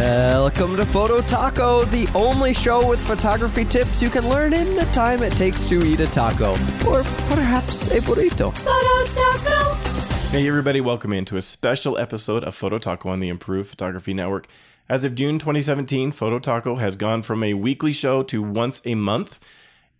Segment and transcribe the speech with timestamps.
[0.00, 4.86] Welcome to Photo Taco, the only show with photography tips you can learn in the
[4.94, 6.52] time it takes to eat a taco,
[6.88, 8.50] or perhaps a burrito.
[8.56, 9.74] Photo Taco.
[10.30, 14.46] Hey, everybody, welcome into a special episode of Photo Taco on the Improved Photography Network.
[14.88, 18.94] As of June 2017, Photo Taco has gone from a weekly show to once a
[18.94, 19.38] month.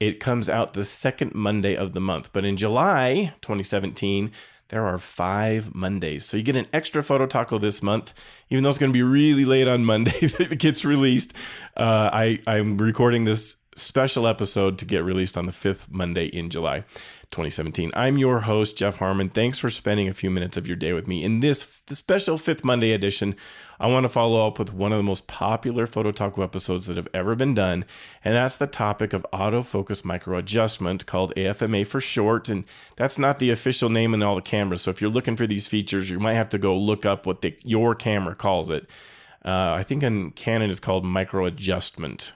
[0.00, 2.30] It comes out the second Monday of the month.
[2.32, 4.32] But in July 2017,
[4.70, 6.24] there are five Mondays.
[6.24, 8.14] So you get an extra Photo Taco this month,
[8.48, 11.34] even though it's going to be really late on Monday that it gets released.
[11.76, 16.50] Uh, I, I'm recording this special episode to get released on the fifth Monday in
[16.50, 16.84] July
[17.30, 17.92] 2017.
[17.94, 19.28] I'm your host, Jeff Harmon.
[19.28, 21.22] Thanks for spending a few minutes of your day with me.
[21.22, 23.36] In this special fifth Monday edition,
[23.78, 26.96] I want to follow up with one of the most popular Photo Taco episodes that
[26.96, 27.84] have ever been done,
[28.24, 32.48] and that's the topic of autofocus micro adjustment, called AFMA for short.
[32.48, 32.64] And
[32.96, 34.82] that's not the official name in all the cameras.
[34.82, 37.42] So if you're looking for these features, you might have to go look up what
[37.42, 38.90] the, your camera calls it.
[39.44, 42.34] Uh, I think in Canon it's called micro adjustment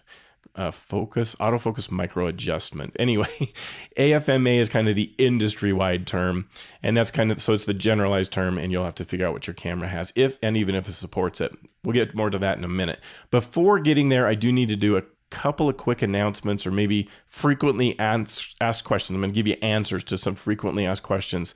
[0.57, 2.97] uh, focus, autofocus micro adjustment.
[3.05, 3.53] Anyway,
[3.99, 6.49] AFMA is kind of the industry wide term,
[6.83, 9.35] and that's kind of so it's the generalized term, and you'll have to figure out
[9.35, 11.53] what your camera has, if and even if it supports it.
[11.83, 13.01] We'll get more to that in a minute.
[13.31, 17.11] Before getting there, I do need to do a couple of quick announcements or maybe
[17.27, 19.15] frequently asked questions.
[19.15, 21.55] I'm going to give you answers to some frequently asked questions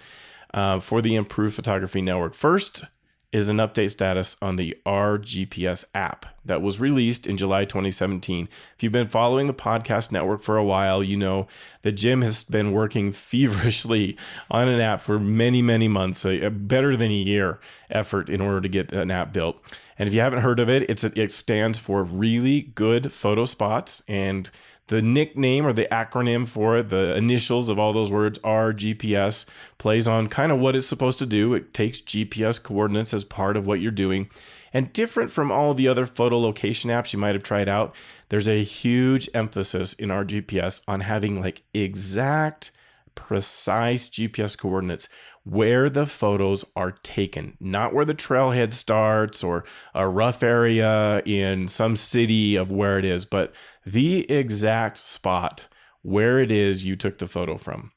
[0.52, 2.34] uh, for the Improved Photography Network.
[2.34, 2.84] First,
[3.30, 8.48] is an update status on the RGPS app that was released in July 2017.
[8.74, 11.46] If you've been following the podcast network for a while, you know
[11.82, 14.16] that Jim has been working feverishly
[14.50, 18.62] on an app for many, many months, a, better than a year effort in order
[18.62, 19.62] to get an app built.
[19.98, 24.50] And if you haven't heard of it, it stands for really good photo spots and
[24.88, 29.46] the nickname or the acronym for it, the initials of all those words are GPS,
[29.78, 31.54] plays on kind of what it's supposed to do.
[31.54, 34.28] It takes GPS coordinates as part of what you're doing.
[34.72, 37.94] And different from all the other photo location apps you might have tried out,
[38.28, 42.70] there's a huge emphasis in RGPS on having like exact,
[43.18, 45.08] precise GPS coordinates
[45.42, 51.66] where the photos are taken, not where the trailhead starts or a rough area in
[51.66, 53.52] some city of where it is, but
[53.84, 55.66] the exact spot
[56.02, 57.90] where it is you took the photo from.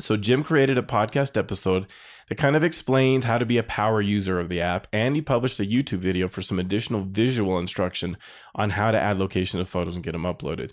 [0.00, 1.86] So, Jim created a podcast episode
[2.28, 5.22] that kind of explains how to be a power user of the app, and he
[5.22, 8.16] published a YouTube video for some additional visual instruction
[8.54, 10.72] on how to add location to photos and get them uploaded.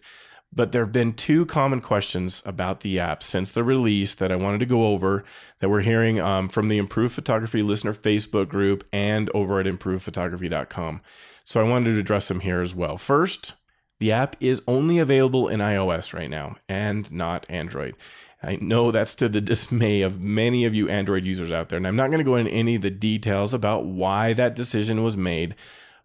[0.53, 4.35] But there have been two common questions about the app since the release that I
[4.35, 5.23] wanted to go over
[5.59, 11.01] that we're hearing um, from the Improved Photography listener Facebook group and over at improvedphotography.com.
[11.45, 12.97] So I wanted to address them here as well.
[12.97, 13.53] First,
[14.00, 17.95] the app is only available in iOS right now and not Android.
[18.44, 21.88] I know that's to the dismay of many of you Android users out there, and
[21.88, 25.16] I'm not going to go into any of the details about why that decision was
[25.16, 25.56] made,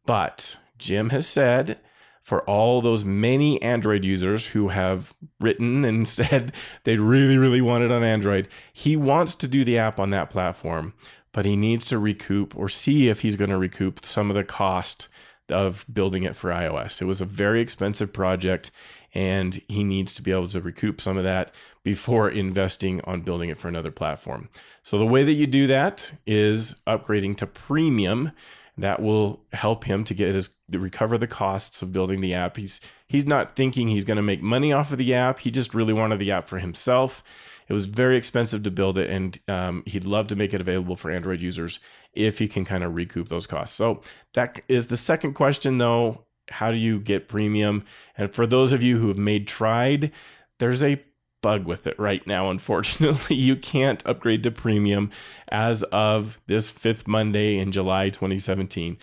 [0.04, 1.78] but Jim has said
[2.26, 7.84] for all those many Android users who have written and said they really, really want
[7.84, 8.48] it on Android.
[8.72, 10.92] He wants to do the app on that platform,
[11.30, 14.42] but he needs to recoup or see if he's going to recoup some of the
[14.42, 15.06] cost
[15.50, 17.00] of building it for iOS.
[17.00, 18.72] It was a very expensive project
[19.14, 21.52] and he needs to be able to recoup some of that
[21.84, 24.48] before investing on building it for another platform.
[24.82, 28.32] So the way that you do that is upgrading to premium
[28.78, 32.56] that will help him to get his recover the costs of building the app.
[32.56, 35.40] He's he's not thinking he's going to make money off of the app.
[35.40, 37.22] He just really wanted the app for himself.
[37.68, 40.94] It was very expensive to build it, and um, he'd love to make it available
[40.94, 41.80] for Android users
[42.12, 43.74] if he can kind of recoup those costs.
[43.74, 44.02] So
[44.34, 46.22] that is the second question, though.
[46.48, 47.84] How do you get premium?
[48.16, 50.12] And for those of you who have made tried,
[50.60, 51.02] there's a
[51.42, 52.50] bug with it right now.
[52.50, 55.10] Unfortunately, you can't upgrade to premium
[55.48, 58.98] as of this fifth Monday in July 2017.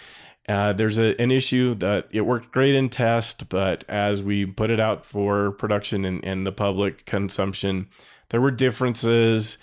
[0.50, 4.70] Uh, there's a, an issue that it worked great in test, but as we put
[4.70, 7.88] it out for production and, and the public consumption,
[8.30, 9.58] there were differences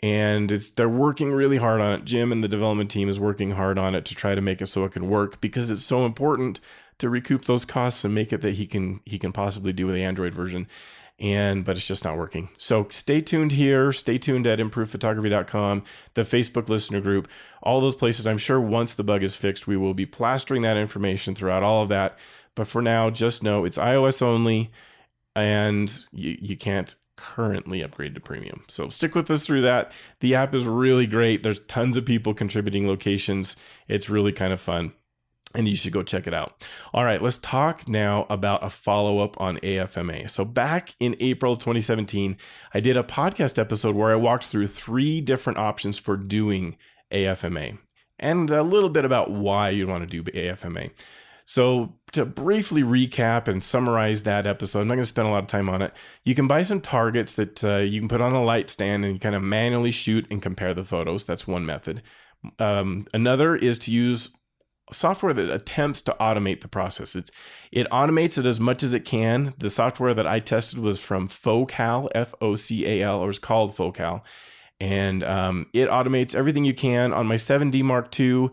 [0.00, 2.04] and it's they're working really hard on it.
[2.04, 4.66] Jim and the development team is working hard on it to try to make it
[4.66, 6.60] so it can work because it's so important
[6.98, 9.94] to recoup those costs and make it that he can he can possibly do with
[9.94, 10.66] the Android version
[11.18, 12.48] and but it's just not working.
[12.56, 13.92] So stay tuned here.
[13.92, 15.84] Stay tuned at improvephotography.com,
[16.14, 17.28] the Facebook listener group,
[17.62, 18.26] all those places.
[18.26, 21.82] I'm sure once the bug is fixed, we will be plastering that information throughout all
[21.82, 22.18] of that.
[22.54, 24.70] But for now, just know it's iOS only,
[25.34, 28.64] and you, you can't currently upgrade to premium.
[28.68, 29.92] So stick with us through that.
[30.20, 31.42] The app is really great.
[31.42, 33.56] There's tons of people contributing locations.
[33.88, 34.92] It's really kind of fun
[35.54, 36.66] and you should go check it out.
[36.92, 40.28] All right, let's talk now about a follow up on AFMA.
[40.30, 42.36] So, back in April 2017,
[42.72, 46.76] I did a podcast episode where I walked through three different options for doing
[47.12, 47.78] AFMA
[48.18, 50.90] and a little bit about why you'd want to do AFMA.
[51.46, 55.42] So, to briefly recap and summarize that episode, I'm not going to spend a lot
[55.42, 55.92] of time on it.
[56.24, 59.20] You can buy some targets that uh, you can put on a light stand and
[59.20, 61.24] kind of manually shoot and compare the photos.
[61.24, 62.02] That's one method.
[62.58, 64.30] Um, another is to use
[64.92, 67.16] software that attempts to automate the process.
[67.16, 67.30] It's
[67.72, 69.54] it automates it as much as it can.
[69.58, 73.38] The software that I tested was from Focal, F O C A L, or it's
[73.38, 74.24] called Focal,
[74.80, 77.12] and um, it automates everything you can.
[77.12, 78.50] On my 7D Mark II,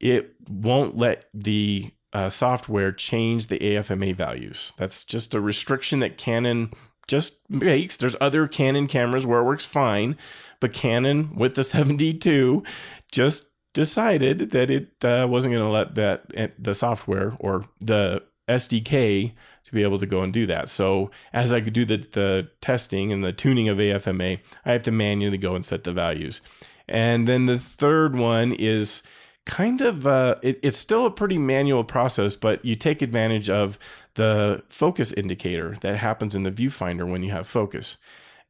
[0.00, 4.72] it won't let the uh, software change the AFMA values.
[4.78, 6.72] That's just a restriction that Canon
[7.06, 7.96] just makes.
[7.96, 10.16] There's other Canon cameras where it works fine,
[10.60, 12.66] but Canon with the 7D2
[13.12, 13.45] just
[13.76, 19.34] decided that it uh, wasn't going to let that eh, the software or the SDK
[19.64, 20.70] to be able to go and do that.
[20.70, 24.82] So as I could do the, the testing and the tuning of AFMA, I have
[24.84, 26.40] to manually go and set the values.
[26.88, 29.02] And then the third one is
[29.44, 33.78] kind of uh, it, it's still a pretty manual process, but you take advantage of
[34.14, 37.98] the focus indicator that happens in the viewfinder when you have focus,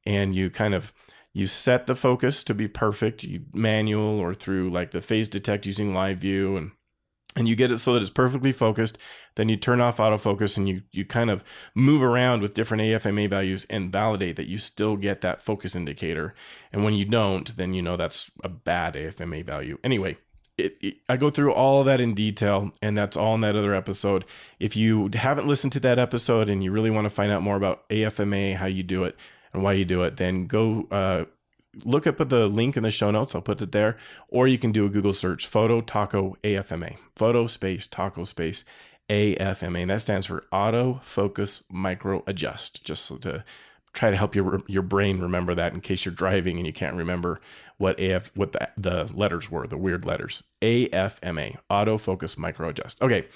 [0.04, 0.92] and you kind of
[1.36, 5.66] you set the focus to be perfect, you manual or through like the phase detect
[5.66, 6.70] using live view and
[7.36, 8.96] and you get it so that it's perfectly focused.
[9.34, 11.44] Then you turn off autofocus and you you kind of
[11.74, 16.34] move around with different AFMA values and validate that you still get that focus indicator.
[16.72, 19.76] And when you don't, then you know that's a bad AFMA value.
[19.84, 20.16] Anyway,
[20.56, 23.56] it, it, I go through all of that in detail, and that's all in that
[23.56, 24.24] other episode.
[24.58, 27.56] If you haven't listened to that episode and you really want to find out more
[27.56, 29.16] about AFMA, how you do it,
[29.52, 31.24] and why you do it, then go uh,
[31.84, 33.34] look up at the link in the show notes.
[33.34, 33.96] I'll put it there.
[34.28, 38.64] Or you can do a Google search photo taco AFMA, photo space taco space
[39.08, 39.82] AFMA.
[39.82, 43.44] And that stands for auto focus micro adjust, just so to
[43.92, 46.96] try to help your your brain remember that in case you're driving and you can't
[46.96, 47.40] remember
[47.78, 50.44] what AF what the, the letters were, the weird letters.
[50.62, 53.00] AFMA, auto focus micro adjust.
[53.02, 53.26] Okay.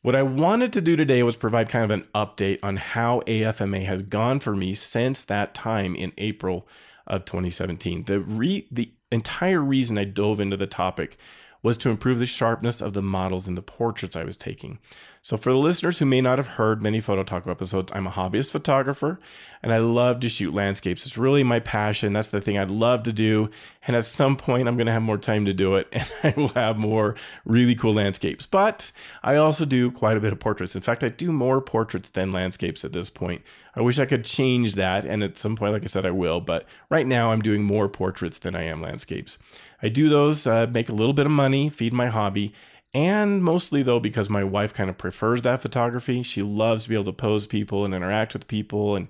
[0.00, 3.84] What I wanted to do today was provide kind of an update on how AFMA
[3.86, 6.68] has gone for me since that time in April
[7.08, 8.04] of 2017.
[8.04, 11.16] The re- the entire reason I dove into the topic
[11.62, 14.78] was to improve the sharpness of the models in the portraits I was taking.
[15.22, 18.10] So, for the listeners who may not have heard many Photo Taco episodes, I'm a
[18.10, 19.18] hobbyist photographer
[19.62, 21.04] and I love to shoot landscapes.
[21.04, 22.12] It's really my passion.
[22.12, 23.50] That's the thing I'd love to do.
[23.86, 26.34] And at some point, I'm going to have more time to do it and I
[26.36, 28.46] will have more really cool landscapes.
[28.46, 30.76] But I also do quite a bit of portraits.
[30.76, 33.42] In fact, I do more portraits than landscapes at this point.
[33.78, 35.04] I wish I could change that.
[35.04, 36.40] And at some point, like I said, I will.
[36.40, 39.38] But right now, I'm doing more portraits than I am landscapes.
[39.80, 42.52] I do those, uh, make a little bit of money, feed my hobby,
[42.92, 46.24] and mostly though because my wife kind of prefers that photography.
[46.24, 49.06] She loves to be able to pose people and interact with people, and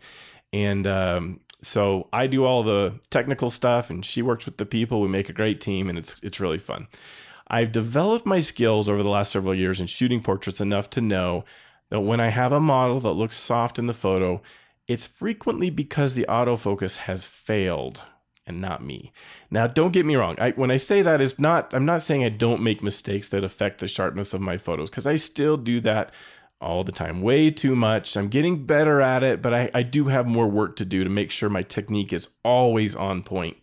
[0.53, 5.01] and um, so I do all the technical stuff, and she works with the people.
[5.01, 6.89] We make a great team, and it's it's really fun.
[7.47, 11.47] I've developed my skills over the last several years in shooting portraits enough to know
[11.91, 14.43] that when I have a model that looks soft in the photo,
[14.87, 18.03] it's frequently because the autofocus has failed
[18.47, 19.13] and not me.
[19.51, 20.37] Now, don't get me wrong.
[20.41, 23.45] I, when I say that, is not I'm not saying I don't make mistakes that
[23.45, 26.13] affect the sharpness of my photos because I still do that
[26.61, 28.17] all the time, way too much.
[28.17, 31.11] I'm getting better at it, but I, I do have more work to do to
[31.11, 33.59] make sure my technique is always on point,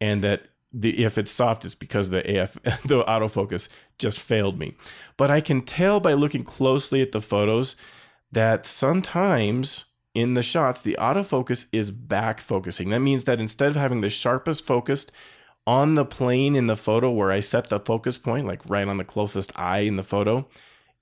[0.00, 2.54] and that the if it's soft, it's because the AF
[2.84, 3.68] the autofocus
[3.98, 4.74] just failed me.
[5.16, 7.76] But I can tell by looking closely at the photos
[8.32, 12.90] that sometimes in the shots, the autofocus is back focusing.
[12.90, 15.12] That means that instead of having the sharpest focused
[15.66, 18.98] on the plane in the photo where I set the focus point, like right on
[18.98, 20.46] the closest eye in the photo,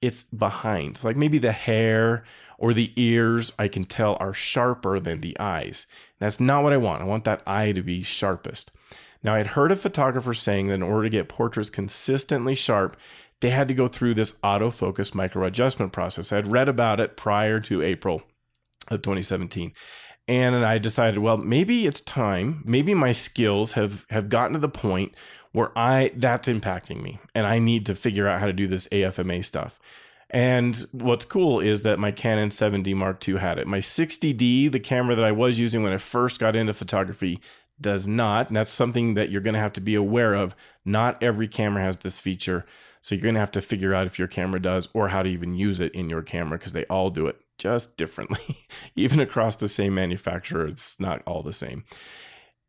[0.01, 1.03] it's behind.
[1.05, 2.25] Like maybe the hair
[2.59, 5.87] or the ears, I can tell are sharper than the eyes.
[6.19, 7.03] That's not what I want.
[7.03, 8.71] I want that eye to be sharpest.
[9.23, 12.97] Now, I'd heard a photographer saying that in order to get portraits consistently sharp,
[13.41, 16.33] they had to go through this autofocus micro adjustment process.
[16.33, 18.23] I had read about it prior to April
[18.89, 19.73] of 2017
[20.29, 22.63] and I decided, well, maybe it's time.
[22.65, 25.15] Maybe my skills have have gotten to the point
[25.53, 28.89] where I that's impacting me, and I need to figure out how to do this
[28.89, 29.79] AFMA stuff.
[30.31, 33.67] And what's cool is that my Canon 7D Mark II had it.
[33.67, 37.39] My 60D, the camera that I was using when I first got into photography,
[37.81, 38.49] does not.
[38.49, 40.55] And that's something that you're going to have to be aware of.
[40.85, 42.65] Not every camera has this feature.
[43.01, 45.29] So you're going to have to figure out if your camera does or how to
[45.29, 48.59] even use it in your camera because they all do it just differently.
[48.97, 51.85] Even across the same manufacturer, it's not all the same.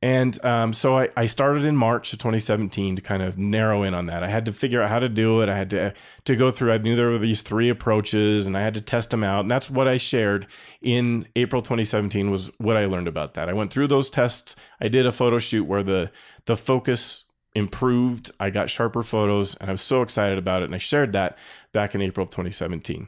[0.04, 3.94] And um, so I, I, started in March of 2017 to kind of narrow in
[3.94, 4.22] on that.
[4.22, 5.48] I had to figure out how to do it.
[5.48, 5.94] I had to
[6.26, 6.74] to go through.
[6.74, 9.40] I knew there were these three approaches, and I had to test them out.
[9.40, 10.46] And that's what I shared
[10.82, 13.48] in April 2017 was what I learned about that.
[13.48, 14.58] I went through those tests.
[14.82, 16.12] I did a photo shoot where the
[16.48, 17.24] the focus
[17.56, 18.30] improved.
[18.42, 20.66] I got sharper photos and I was so excited about it.
[20.66, 21.38] And I shared that
[21.72, 23.08] back in April of 2017.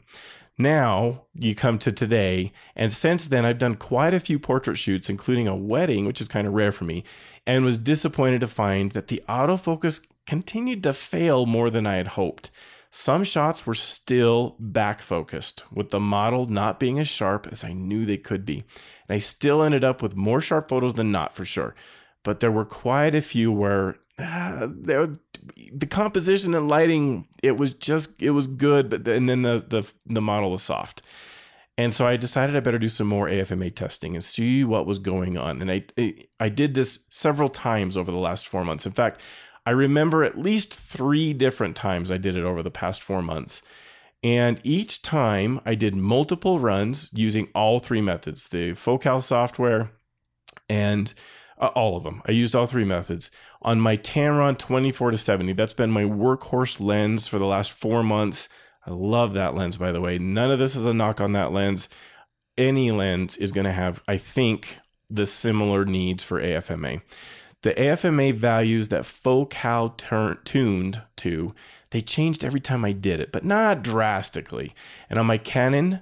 [0.57, 5.09] Now you come to today, and since then, I've done quite a few portrait shoots,
[5.09, 7.03] including a wedding, which is kind of rare for me,
[7.45, 12.07] and was disappointed to find that the autofocus continued to fail more than I had
[12.07, 12.51] hoped.
[12.89, 17.73] Some shots were still back focused, with the model not being as sharp as I
[17.73, 18.63] knew they could be.
[19.09, 21.75] And I still ended up with more sharp photos than not, for sure.
[22.23, 25.11] But there were quite a few where uh, there,
[25.73, 29.91] the composition and lighting, it was just, it was good, but and then the, the,
[30.05, 31.01] the model was soft.
[31.77, 34.99] And so I decided I better do some more AFMA testing and see what was
[34.99, 35.61] going on.
[35.61, 38.85] And I, I did this several times over the last four months.
[38.85, 39.21] In fact,
[39.65, 43.61] I remember at least three different times I did it over the past four months.
[44.23, 49.91] And each time I did multiple runs using all three methods the Focal software
[50.69, 51.13] and
[51.57, 52.21] uh, all of them.
[52.25, 53.31] I used all three methods.
[53.61, 58.03] On my Tamron 24 to 70, that's been my workhorse lens for the last four
[58.03, 58.49] months.
[58.85, 60.17] I love that lens, by the way.
[60.17, 61.89] None of this is a knock on that lens.
[62.57, 67.01] Any lens is going to have, I think, the similar needs for AFMA.
[67.61, 71.55] The AFMA values that Focal tur- tuned to,
[71.89, 74.75] they changed every time I did it, but not drastically.
[75.09, 76.01] And on my Canon,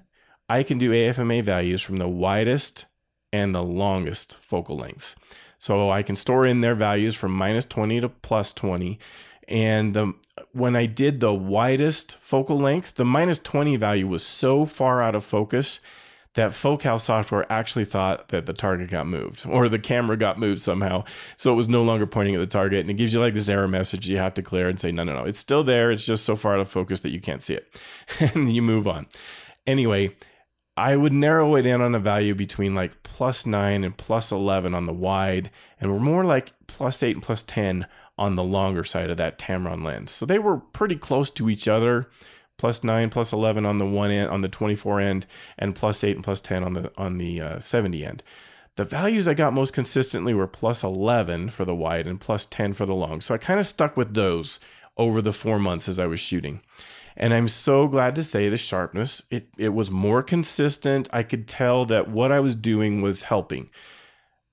[0.50, 2.86] I can do AFMA values from the widest
[3.32, 5.16] and the longest focal lengths.
[5.64, 9.00] So I can store in their values from minus 20 to plus 20.
[9.48, 10.14] And the,
[10.52, 15.16] when I did the widest focal length, the minus 20 value was so far out
[15.16, 15.80] of focus
[16.34, 20.60] that Focal software actually thought that the target got moved or the camera got moved
[20.60, 21.06] somehow.
[21.38, 22.82] So it was no longer pointing at the target.
[22.82, 25.06] And it gives you like this error message you have to clear and say, no,
[25.06, 25.92] no, no, it's still there.
[25.92, 27.74] It's just so far out of focus that you can't see it.
[28.36, 29.08] and you move on.
[29.66, 30.14] Anyway,
[30.76, 34.74] I would narrow it in on a value between like plus nine and plus 11
[34.74, 35.52] on the wide.
[35.80, 37.86] And we're more like plus eight and plus 10
[38.18, 40.12] on the longer side of that Tamron lens.
[40.12, 42.08] So they were pretty close to each other
[42.58, 45.26] plus 9 plus 11 on the one end on the 24 end
[45.58, 48.24] and plus 8 and plus 10 on the on the uh, 70 end
[48.76, 52.74] the values i got most consistently were plus 11 for the wide and plus 10
[52.74, 54.60] for the long so i kind of stuck with those
[54.98, 56.62] over the four months as i was shooting
[57.16, 61.48] and i'm so glad to say the sharpness it, it was more consistent i could
[61.48, 63.70] tell that what i was doing was helping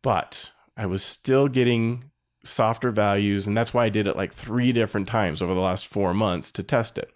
[0.03, 2.05] but i was still getting
[2.45, 5.87] softer values and that's why i did it like three different times over the last
[5.87, 7.13] four months to test it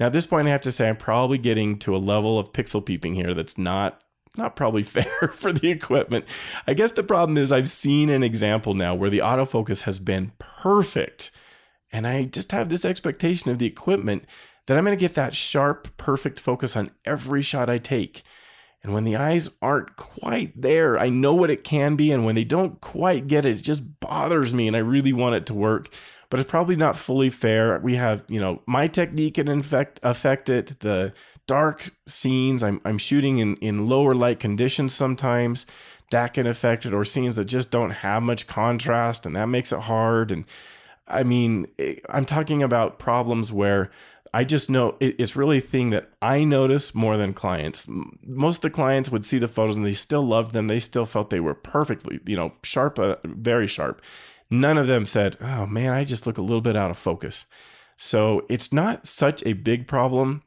[0.00, 2.54] now, at this point, I have to say I'm probably getting to a level of
[2.54, 4.02] pixel peeping here that's not
[4.36, 6.24] not probably fair for the equipment.
[6.66, 10.32] I guess the problem is I've seen an example now where the autofocus has been
[10.38, 11.30] perfect.
[11.92, 14.24] And I just have this expectation of the equipment
[14.66, 18.22] that I'm going to get that sharp, perfect focus on every shot I take.
[18.82, 22.12] And when the eyes aren't quite there, I know what it can be.
[22.12, 24.66] And when they don't quite get it, it just bothers me.
[24.66, 25.90] And I really want it to work
[26.30, 27.78] but it's probably not fully fair.
[27.80, 30.78] We have, you know, my technique can infect affect it.
[30.80, 31.12] The
[31.46, 35.66] dark scenes, I'm I'm shooting in in lower light conditions sometimes.
[36.12, 39.72] That can affect it, or scenes that just don't have much contrast, and that makes
[39.72, 40.30] it hard.
[40.30, 40.44] And
[41.10, 41.66] I mean,
[42.08, 43.90] I'm talking about problems where
[44.32, 47.86] I just know it's really a thing that I notice more than clients.
[47.88, 50.68] Most of the clients would see the photos and they still loved them.
[50.68, 54.02] They still felt they were perfectly, you know, sharp, uh, very sharp.
[54.48, 57.46] None of them said, oh man, I just look a little bit out of focus.
[57.96, 60.42] So it's not such a big problem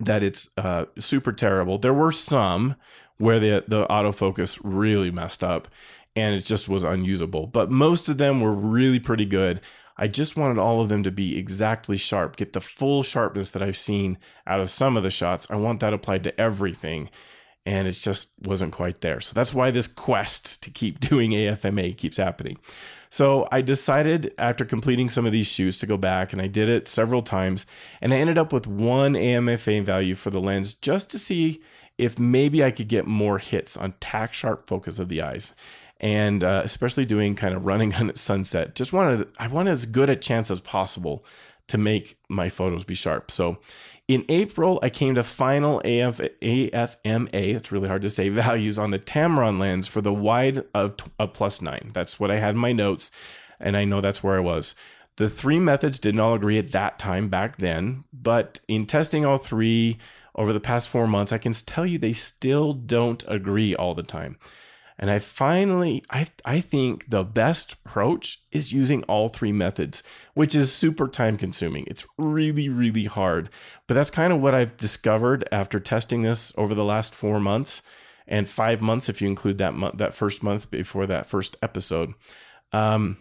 [0.00, 1.78] that it's uh, super terrible.
[1.78, 2.76] There were some
[3.18, 5.68] where the, the autofocus really messed up
[6.16, 9.60] and it just was unusable, but most of them were really pretty good.
[9.98, 13.62] I just wanted all of them to be exactly sharp, get the full sharpness that
[13.62, 15.50] I've seen out of some of the shots.
[15.50, 17.10] I want that applied to everything
[17.66, 19.20] and it just wasn't quite there.
[19.20, 22.58] So that's why this quest to keep doing AFMA keeps happening.
[23.10, 26.68] So I decided after completing some of these shoots to go back and I did
[26.68, 27.66] it several times
[28.00, 31.60] and I ended up with one AMFA value for the lens just to see
[31.96, 35.54] if maybe I could get more hits on tack sharp focus of the eyes.
[36.00, 40.10] And uh, especially doing kind of running on sunset, just wanted I wanted as good
[40.10, 41.24] a chance as possible
[41.68, 43.30] to make my photos be sharp.
[43.30, 43.58] So
[44.08, 48.90] in April, I came to final AF, AFMA, it's really hard to say, values on
[48.90, 51.90] the Tamron lens for the wide of, of plus nine.
[51.92, 53.10] That's what I had in my notes,
[53.60, 54.74] and I know that's where I was.
[55.16, 59.36] The three methods didn't all agree at that time back then, but in testing all
[59.36, 59.98] three
[60.34, 64.04] over the past four months, I can tell you they still don't agree all the
[64.04, 64.38] time.
[64.98, 70.02] And I finally, I, I think the best approach is using all three methods,
[70.34, 71.84] which is super time consuming.
[71.86, 73.48] It's really, really hard.
[73.86, 77.82] But that's kind of what I've discovered after testing this over the last four months
[78.26, 82.12] and five months if you include that month, that first month before that first episode.
[82.72, 83.18] Um,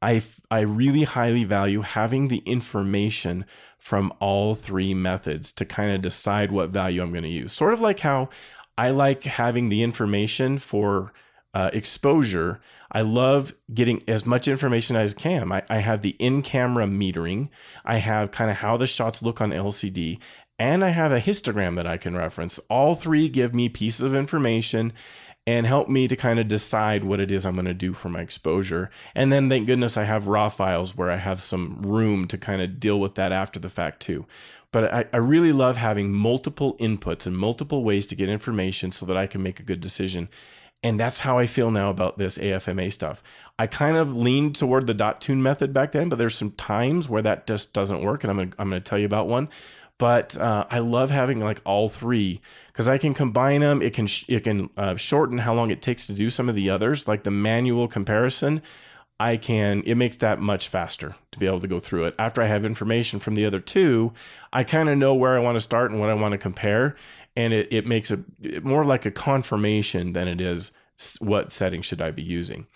[0.00, 3.46] I, I really highly value having the information
[3.78, 7.52] from all three methods to kind of decide what value I'm going to use.
[7.52, 8.28] Sort of like how
[8.76, 11.12] I like having the information for
[11.54, 12.60] uh, exposure.
[12.90, 15.52] I love getting as much information as I can.
[15.52, 17.48] I, I have the in camera metering,
[17.84, 20.18] I have kind of how the shots look on LCD,
[20.58, 22.58] and I have a histogram that I can reference.
[22.68, 24.92] All three give me pieces of information
[25.46, 28.08] and help me to kind of decide what it is I'm going to do for
[28.08, 28.90] my exposure.
[29.14, 32.62] And then thank goodness I have raw files where I have some room to kind
[32.62, 34.26] of deal with that after the fact too.
[34.72, 39.06] But I, I really love having multiple inputs and multiple ways to get information so
[39.06, 40.28] that I can make a good decision.
[40.82, 43.22] And that's how I feel now about this AFMA stuff.
[43.58, 47.08] I kind of leaned toward the dot tune method back then, but there's some times
[47.08, 48.24] where that just doesn't work.
[48.24, 49.48] And I'm gonna, I'm going to tell you about one
[49.98, 53.80] but uh, I love having like all three because I can combine them.
[53.80, 56.54] It can sh- it can uh, shorten how long it takes to do some of
[56.54, 58.62] the others, like the manual comparison.
[59.20, 62.14] I can it makes that much faster to be able to go through it.
[62.18, 64.12] After I have information from the other two,
[64.52, 66.96] I kind of know where I want to start and what I want to compare,
[67.36, 70.72] and it, it makes it more like a confirmation than it is
[71.20, 72.66] what setting should I be using.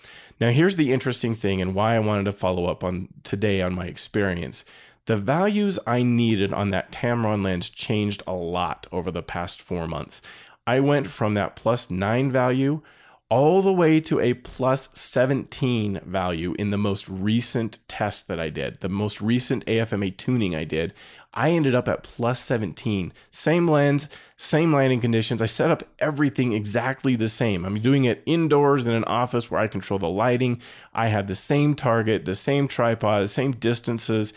[0.41, 3.75] Now here's the interesting thing and why I wanted to follow up on today on
[3.75, 4.65] my experience
[5.09, 9.89] the values I needed on that Tamron lens changed a lot over the past four
[9.89, 10.21] months.
[10.67, 12.83] I went from that plus nine value
[13.31, 18.51] all the way to a plus 17 value in the most recent test that I
[18.51, 20.93] did, the most recent AFMA tuning I did.
[21.33, 23.11] I ended up at plus 17.
[23.31, 25.41] Same lens, same lighting conditions.
[25.41, 27.65] I set up everything exactly the same.
[27.65, 30.61] I'm doing it indoors in an office where I control the lighting.
[30.93, 34.35] I have the same target, the same tripod, the same distances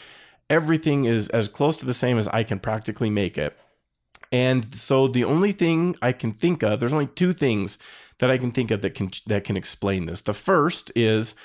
[0.52, 3.58] everything is as close to the same as I can practically make it.
[4.34, 7.78] And so the only thing I can think of, there's only two things
[8.20, 10.22] that I can think of that can that can explain this.
[10.22, 11.36] The first is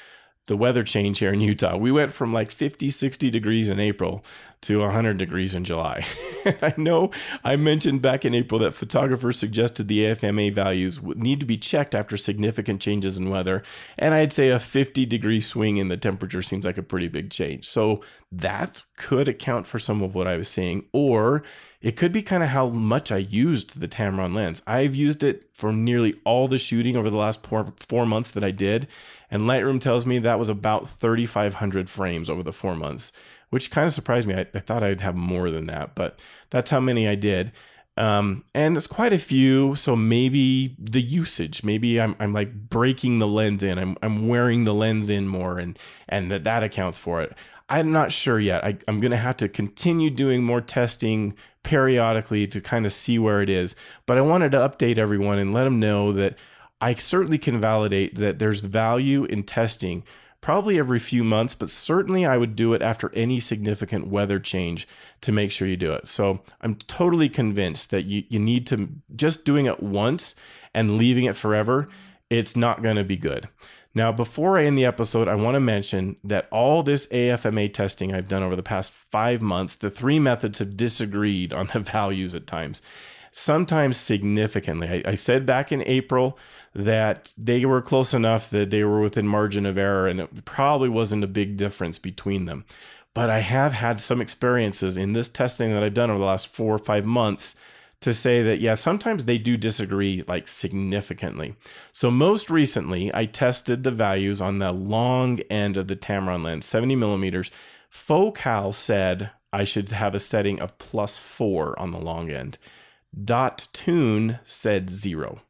[0.46, 1.76] the weather change here in Utah.
[1.76, 4.24] We went from like 50, 60 degrees in April
[4.62, 6.06] to 100 degrees in July.
[6.62, 7.10] I know
[7.44, 11.58] I mentioned back in April that photographers suggested the AFMA values would need to be
[11.58, 13.62] checked after significant changes in weather.
[13.98, 17.30] And I'd say a 50 degree swing in the temperature seems like a pretty big
[17.30, 17.68] change.
[17.68, 20.84] So that could account for some of what I was seeing.
[20.92, 21.42] Or
[21.86, 24.60] it could be kind of how much I used the Tamron lens.
[24.66, 28.42] I've used it for nearly all the shooting over the last four, four months that
[28.42, 28.88] I did.
[29.30, 33.12] And Lightroom tells me that was about 3,500 frames over the four months,
[33.50, 34.34] which kind of surprised me.
[34.34, 36.20] I, I, thought I'd have more than that, but
[36.50, 37.52] that's how many I did.
[37.96, 39.76] Um, and there's quite a few.
[39.76, 44.64] So maybe the usage, maybe I'm, I'm like breaking the lens in, I'm, I'm wearing
[44.64, 47.36] the lens in more and, and that, that accounts for it.
[47.68, 48.64] I'm not sure yet.
[48.64, 53.18] I, I'm going to have to continue doing more testing periodically to kind of see
[53.18, 53.74] where it is.
[54.06, 56.36] But I wanted to update everyone and let them know that
[56.80, 60.04] I certainly can validate that there's value in testing
[60.40, 64.86] probably every few months, but certainly I would do it after any significant weather change
[65.22, 66.06] to make sure you do it.
[66.06, 70.36] So I'm totally convinced that you, you need to just doing it once
[70.72, 71.88] and leaving it forever,
[72.30, 73.48] it's not going to be good.
[73.96, 78.12] Now, before I end the episode, I want to mention that all this AFMA testing
[78.12, 82.34] I've done over the past five months, the three methods have disagreed on the values
[82.34, 82.82] at times
[83.32, 85.02] sometimes significantly.
[85.06, 86.38] I, I, said back in April
[86.74, 90.88] that they were close enough that they were within margin of error and it probably
[90.88, 92.64] wasn't a big difference between them.
[93.12, 96.48] But I have had some experiences in this testing that I've done over the last
[96.48, 97.56] four or five months
[98.00, 101.54] to say that, yeah, sometimes they do disagree like significantly.
[101.92, 106.66] So, most recently, I tested the values on the long end of the Tamron lens,
[106.66, 107.50] 70 millimeters.
[107.88, 112.58] Focal said I should have a setting of plus four on the long end.
[113.24, 115.40] Dot Tune said zero.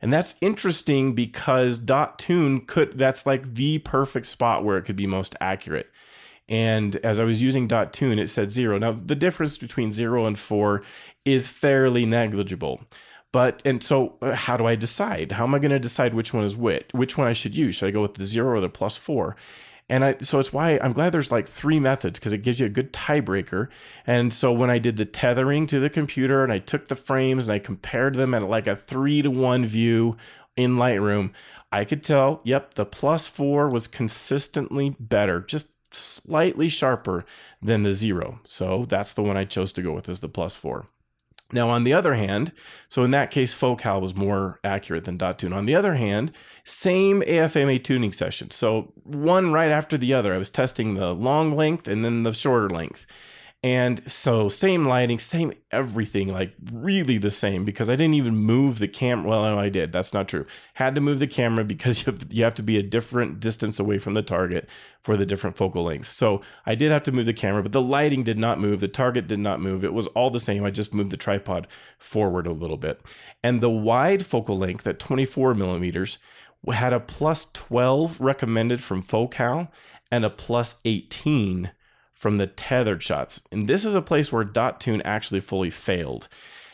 [0.00, 4.96] And that's interesting because dot tune could that's like the perfect spot where it could
[4.96, 5.90] be most accurate.
[6.48, 8.78] And as I was using dot tune, it said zero.
[8.78, 10.82] Now the difference between zero and four
[11.24, 12.80] is fairly negligible.
[13.32, 15.32] But and so uh, how do I decide?
[15.32, 16.88] How am I going to decide which one is which?
[16.92, 17.74] Which one I should use?
[17.76, 19.36] Should I go with the zero or the plus four?
[19.90, 22.66] And I, so it's why I'm glad there's like three methods because it gives you
[22.66, 23.68] a good tiebreaker.
[24.06, 27.48] And so when I did the tethering to the computer and I took the frames
[27.48, 30.16] and I compared them at like a three to one view
[30.56, 31.32] in Lightroom,
[31.72, 37.24] I could tell, yep, the plus four was consistently better, just slightly sharper
[37.62, 38.40] than the zero.
[38.44, 40.86] So that's the one I chose to go with as the plus four.
[41.50, 42.52] Now, on the other hand,
[42.88, 45.54] so in that case, Focal was more accurate than dot tune.
[45.54, 48.50] On the other hand, same AFMA tuning session.
[48.50, 52.34] So one right after the other, I was testing the long length and then the
[52.34, 53.06] shorter length.
[53.64, 58.78] And so same lighting, same everything, like really the same because I didn't even move
[58.78, 59.30] the camera.
[59.30, 59.90] Well, no, I did.
[59.90, 60.46] That's not true.
[60.74, 63.80] Had to move the camera because you have, you have to be a different distance
[63.80, 64.68] away from the target
[65.00, 66.08] for the different focal lengths.
[66.08, 68.78] So I did have to move the camera, but the lighting did not move.
[68.78, 69.84] The target did not move.
[69.84, 70.64] It was all the same.
[70.64, 71.66] I just moved the tripod
[71.98, 73.00] forward a little bit.
[73.42, 76.18] And the wide focal length at 24 millimeters
[76.72, 79.68] had a plus 12 recommended from Focal
[80.10, 81.72] and a plus 18
[82.18, 83.40] from the tethered shots.
[83.52, 86.28] And this is a place where dot tune actually fully failed.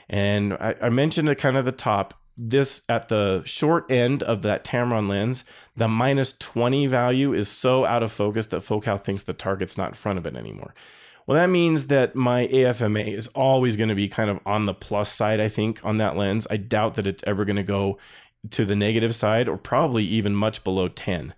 [0.09, 4.41] And I, I mentioned at kind of the top, this at the short end of
[4.43, 5.45] that Tamron lens,
[5.77, 9.89] the minus 20 value is so out of focus that Focal thinks the target's not
[9.89, 10.75] in front of it anymore.
[11.27, 14.75] Well, that means that my AFMA is always going to be kind of on the
[14.75, 16.47] plus side, I think, on that lens.
[16.51, 17.99] I doubt that it's ever going to go
[18.51, 21.35] to the negative side or probably even much below 10.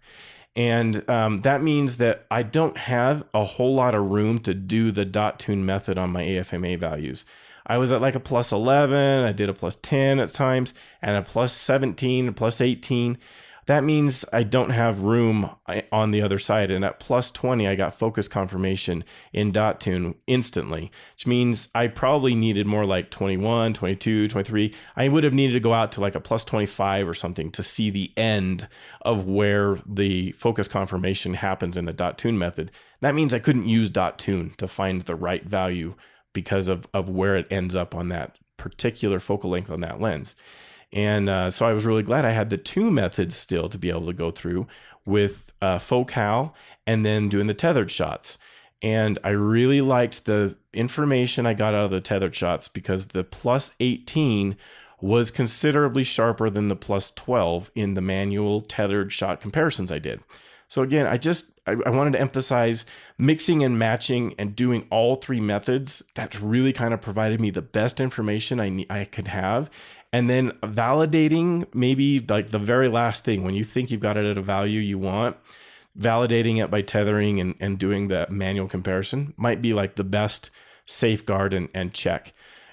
[0.56, 4.90] And um, that means that I don't have a whole lot of room to do
[4.90, 7.26] the dot tune method on my AFMA values.
[7.66, 11.16] I was at like a plus 11, I did a plus 10 at times, and
[11.16, 13.18] a plus 17, a plus 18
[13.66, 15.50] that means I don't have room
[15.90, 16.70] on the other side.
[16.70, 21.88] And at plus 20, I got focus confirmation in dot tune instantly, which means I
[21.88, 24.74] probably needed more like 21, 22, 23.
[24.94, 27.62] I would have needed to go out to like a plus 25 or something to
[27.62, 28.68] see the end
[29.02, 32.70] of where the focus confirmation happens in the dot tune method.
[33.00, 35.94] That means I couldn't use dot tune to find the right value
[36.32, 40.36] because of, of where it ends up on that particular focal length on that lens.
[40.92, 43.90] And uh, so I was really glad I had the two methods still to be
[43.90, 44.66] able to go through
[45.04, 46.54] with uh, Focal
[46.86, 48.38] and then doing the tethered shots.
[48.82, 53.24] And I really liked the information I got out of the tethered shots because the
[53.24, 54.56] plus 18
[55.00, 60.20] was considerably sharper than the plus 12 in the manual tethered shot comparisons I did.
[60.68, 62.84] So again, I just I, I, wanted to emphasize
[63.18, 66.02] mixing and matching and doing all three methods.
[66.14, 69.70] That really kind of provided me the best information I I could have,
[70.12, 74.24] and then validating maybe like the very last thing when you think you've got it
[74.24, 75.36] at a value you want
[75.98, 80.50] validating it by tethering and, and doing the manual comparison might be like the best
[80.84, 82.32] safeguard and, and check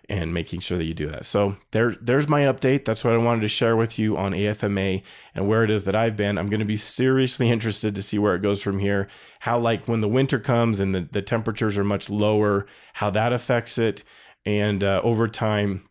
[0.10, 1.26] and making sure that you do that.
[1.26, 2.84] So there, there's my update.
[2.84, 5.02] That's what I wanted to share with you on AFMA
[5.34, 6.38] and where it is that I've been.
[6.38, 9.08] I'm going to be seriously interested to see where it goes from here.
[9.40, 13.32] How like when the winter comes and the, the temperatures are much lower, how that
[13.32, 14.04] affects it.
[14.46, 15.88] And uh, over time,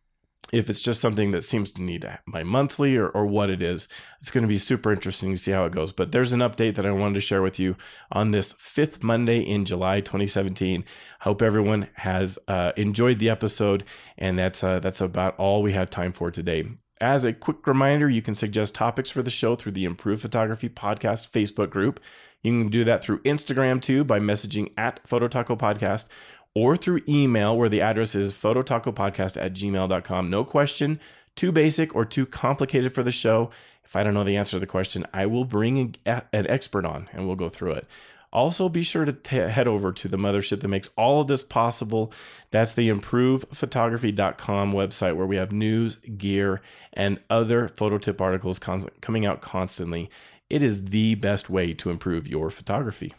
[0.52, 3.88] if it's just something that seems to need my monthly or, or what it is.
[4.20, 5.92] It's going to be super interesting to see how it goes.
[5.92, 7.74] But there's an update that I wanted to share with you
[8.12, 10.84] on this fifth Monday in July 2017.
[11.20, 13.84] Hope everyone has uh, enjoyed the episode,
[14.18, 16.64] and that's uh, that's about all we had time for today.
[17.00, 20.68] As a quick reminder, you can suggest topics for the show through the Improved Photography
[20.68, 21.98] Podcast Facebook group.
[22.42, 26.06] You can do that through Instagram too by messaging at Phototaco Podcast
[26.54, 30.28] or through email where the address is phototacopodcast at gmail.com.
[30.28, 31.00] No question
[31.34, 33.50] too basic or too complicated for the show.
[33.84, 37.08] If I don't know the answer to the question, I will bring an expert on
[37.12, 37.86] and we'll go through it.
[38.32, 41.42] Also, be sure to t- head over to the mothership that makes all of this
[41.42, 42.10] possible.
[42.50, 46.62] That's the improvephotography.com website where we have news, gear,
[46.94, 50.08] and other photo tip articles con- coming out constantly.
[50.48, 53.12] It is the best way to improve your photography.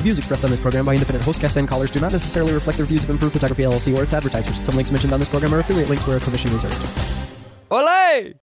[0.00, 2.78] Views expressed on this program by independent host guests and callers do not necessarily reflect
[2.78, 4.64] the views of Improved Photography LLC or its advertisers.
[4.64, 6.74] Some links mentioned on this program are affiliate links where a permission reserved.
[7.70, 8.40] Olay!